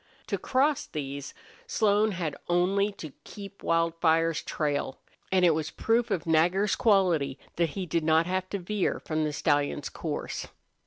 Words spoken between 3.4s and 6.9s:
Wildfire's trail. And it was proof of Nagger's